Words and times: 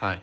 Hi, 0.00 0.20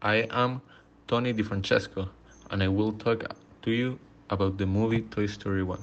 I 0.00 0.28
am 0.30 0.62
Tony 1.08 1.34
DiFrancesco, 1.34 2.08
and 2.52 2.62
I 2.62 2.68
will 2.68 2.92
talk 2.92 3.24
to 3.62 3.70
you 3.72 3.98
about 4.30 4.58
the 4.58 4.66
movie 4.66 5.00
Toy 5.00 5.26
Story 5.26 5.64
1. 5.64 5.76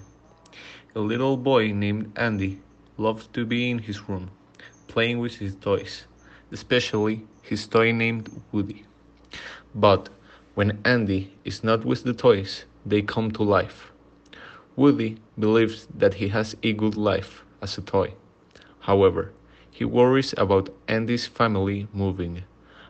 A 0.96 1.02
little 1.02 1.36
boy 1.36 1.74
named 1.74 2.14
Andy 2.16 2.62
loves 2.98 3.28
to 3.34 3.46
be 3.46 3.70
in 3.70 3.80
his 3.80 4.08
room, 4.08 4.32
playing 4.88 5.20
with 5.20 5.36
his 5.36 5.54
toys, 5.56 6.06
especially 6.54 7.28
his 7.42 7.68
toy 7.68 7.92
named 7.92 8.30
Woody. 8.54 8.86
But 9.76 10.08
when 10.54 10.80
Andy 10.86 11.34
is 11.44 11.62
not 11.62 11.84
with 11.84 12.06
the 12.06 12.14
toys, 12.14 12.64
they 12.86 13.02
come 13.02 13.32
to 13.32 13.44
life. 13.44 13.92
Woody 14.78 15.18
believes 15.38 15.90
that 15.98 16.14
he 16.14 16.30
has 16.30 16.56
a 16.64 16.72
good 16.72 16.96
life 16.96 17.44
as 17.62 17.78
a 17.78 17.82
toy. 17.82 18.14
However, 18.80 19.34
he 19.72 19.84
worries 19.84 20.34
about 20.38 20.70
Andy's 20.88 21.28
family 21.28 21.90
moving, 21.92 22.46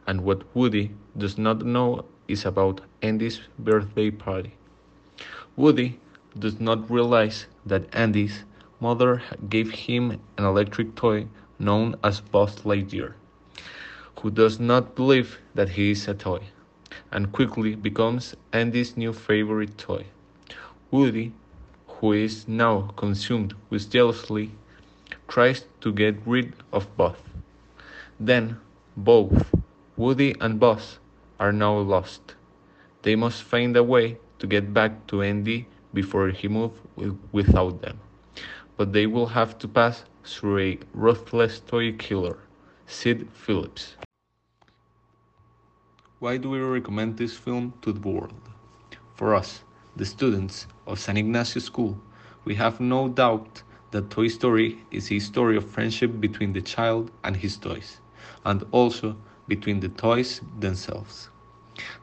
and 0.07 0.21
what 0.21 0.43
Woody 0.55 0.91
does 1.17 1.37
not 1.37 1.65
know 1.65 2.05
is 2.27 2.45
about 2.45 2.81
Andy's 3.01 3.41
birthday 3.59 4.11
party. 4.11 4.53
Woody 5.55 5.99
does 6.37 6.59
not 6.59 6.89
realize 6.89 7.47
that 7.65 7.93
Andy's 7.93 8.43
mother 8.79 9.21
gave 9.49 9.71
him 9.71 10.19
an 10.37 10.43
electric 10.43 10.95
toy 10.95 11.27
known 11.59 11.95
as 12.03 12.19
Buzz 12.19 12.55
Lightyear, 12.65 13.13
who 14.19 14.29
does 14.29 14.59
not 14.59 14.95
believe 14.95 15.39
that 15.53 15.69
he 15.69 15.91
is 15.91 16.07
a 16.07 16.13
toy, 16.13 16.41
and 17.11 17.31
quickly 17.31 17.75
becomes 17.75 18.35
Andy's 18.51 18.97
new 18.97 19.13
favorite 19.13 19.77
toy. 19.77 20.05
Woody, 20.91 21.31
who 21.87 22.11
is 22.11 22.47
now 22.47 22.91
consumed 22.97 23.53
with 23.69 23.89
jealousy, 23.89 24.51
tries 25.27 25.65
to 25.81 25.93
get 25.93 26.15
rid 26.25 26.53
of 26.73 26.95
Buzz. 26.97 27.15
Then, 28.19 28.57
both 28.97 29.54
Woody 29.97 30.35
and 30.41 30.59
Buzz 30.59 30.99
are 31.39 31.53
now 31.53 31.77
lost. 31.77 32.35
They 33.03 33.15
must 33.15 33.43
find 33.43 33.77
a 33.77 33.83
way 33.83 34.17
to 34.39 34.47
get 34.47 34.73
back 34.73 35.07
to 35.07 35.21
Andy 35.21 35.67
before 35.93 36.29
he 36.29 36.49
moves 36.49 36.77
without 37.31 37.81
them. 37.81 37.99
But 38.75 38.91
they 38.91 39.07
will 39.07 39.27
have 39.27 39.57
to 39.59 39.69
pass 39.69 40.03
through 40.25 40.59
a 40.59 40.79
ruthless 40.93 41.61
toy 41.61 41.93
killer, 41.93 42.39
Sid 42.85 43.29
Phillips. 43.31 43.95
Why 46.19 46.35
do 46.37 46.49
we 46.49 46.59
recommend 46.59 47.17
this 47.17 47.37
film 47.37 47.73
to 47.81 47.93
the 47.93 48.05
world? 48.09 48.33
For 49.13 49.33
us, 49.33 49.63
the 49.95 50.05
students 50.05 50.67
of 50.87 50.99
San 50.99 51.15
Ignacio 51.15 51.61
School, 51.61 51.97
we 52.43 52.55
have 52.55 52.81
no 52.81 53.07
doubt 53.07 53.63
that 53.91 54.09
Toy 54.09 54.27
Story 54.27 54.79
is 54.91 55.09
a 55.09 55.19
story 55.19 55.55
of 55.55 55.69
friendship 55.69 56.19
between 56.19 56.51
the 56.51 56.61
child 56.61 57.11
and 57.23 57.37
his 57.37 57.55
toys, 57.55 58.01
and 58.43 58.65
also 58.71 59.15
between 59.47 59.79
the 59.79 59.89
toys 59.89 60.41
themselves. 60.59 61.29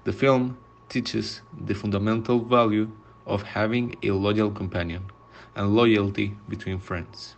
The 0.04 0.12
film 0.12 0.58
teaches 0.88 1.40
the 1.66 1.74
fundamental 1.74 2.38
value 2.40 2.90
of 3.26 3.42
having 3.42 3.96
a 4.02 4.10
loyal 4.10 4.50
companion 4.50 5.04
and 5.54 5.74
loyalty 5.74 6.36
between 6.48 6.78
friends. 6.78 7.36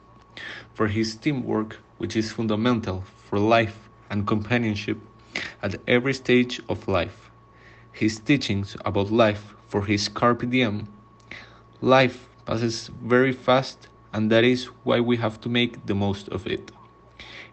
For 0.75 0.89
his 0.89 1.17
teamwork, 1.17 1.77
which 1.99 2.17
is 2.17 2.33
fundamental 2.33 3.05
for 3.29 3.39
life 3.39 3.89
and 4.11 4.27
companionship 4.27 4.99
at 5.63 5.81
every 5.87 6.15
stage 6.15 6.61
of 6.69 6.89
life. 6.89 7.31
His 7.93 8.19
teachings 8.19 8.77
about 8.85 9.11
life 9.11 9.55
for 9.69 9.85
his 9.85 10.09
Carpe 10.09 10.49
Diem. 10.51 10.89
Life 11.81 12.29
passes 12.47 12.91
very 13.03 13.33
fast, 13.33 13.89
and 14.13 14.31
that 14.31 14.45
is 14.45 14.67
why 14.85 15.01
we 15.01 15.17
have 15.17 15.41
to 15.43 15.49
make 15.49 15.87
the 15.87 15.95
most 15.95 16.29
of 16.29 16.47
it. 16.47 16.71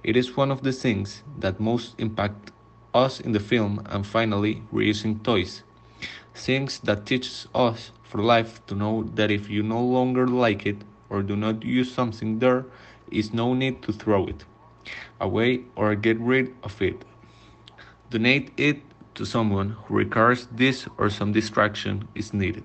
It 0.04 0.18
is 0.18 0.36
one 0.36 0.52
of 0.52 0.64
the 0.64 0.72
things 0.72 1.22
that 1.40 1.60
most 1.60 1.94
impact 2.00 2.52
us 2.94 3.20
in 3.20 3.32
the 3.32 3.40
film, 3.40 3.82
and 3.86 4.06
finally, 4.06 4.64
reusing 4.74 5.24
toys. 5.24 5.64
Things 6.34 6.80
that 6.80 7.06
teaches 7.06 7.48
us 7.54 7.92
for 8.04 8.22
life 8.22 8.66
to 8.66 8.76
know 8.76 9.04
that 9.16 9.32
if 9.32 9.50
you 9.50 9.64
no 9.64 9.82
longer 9.82 10.28
like 10.28 10.66
it 10.66 10.78
or 11.10 11.22
do 11.22 11.36
not 11.36 11.64
use 11.64 11.94
something 11.94 12.40
there 12.40 12.66
is 13.12 13.34
no 13.34 13.54
need 13.54 13.82
to 13.84 13.92
throw 13.92 14.26
it 14.28 14.46
away 15.20 15.62
or 15.76 15.94
get 15.96 16.20
rid 16.20 16.54
of 16.64 16.82
it. 16.82 17.06
Donate 18.10 18.52
it 18.58 18.82
to 19.16 19.26
someone 19.26 19.72
who 19.86 19.96
requires 19.96 20.48
this 20.52 20.88
or 20.98 21.10
some 21.10 21.32
distraction 21.32 22.08
is 22.16 22.34
needed. 22.34 22.64